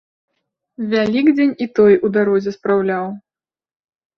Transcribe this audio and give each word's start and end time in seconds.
Вялікдзень 0.93 1.53
і 1.65 1.67
той 1.81 1.93
у 2.09 2.13
дарозе 2.17 2.51
спраўляў. 2.57 3.05